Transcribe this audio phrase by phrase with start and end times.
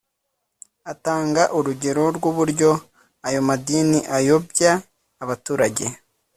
[0.91, 2.71] Atanga urugero rw’uburyo
[3.27, 4.71] ayo madini ayobya
[5.23, 5.85] abaturage